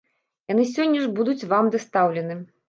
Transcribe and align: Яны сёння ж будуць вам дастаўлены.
Яны 0.51 0.63
сёння 0.69 1.03
ж 1.03 1.07
будуць 1.19 1.47
вам 1.53 1.71
дастаўлены. 1.77 2.41